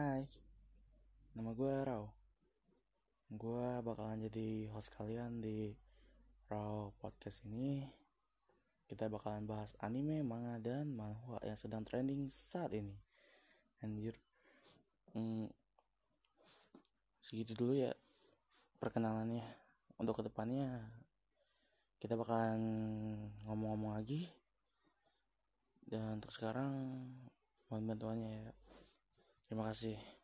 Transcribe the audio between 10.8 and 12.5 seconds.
manhwa yang sedang trending